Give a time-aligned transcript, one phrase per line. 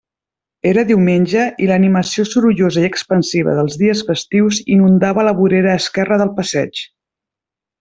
[0.67, 6.35] Era diumenge, i l'animació sorollosa i expansiva dels dies festius inundava la vorera esquerra del
[6.41, 6.83] passeig.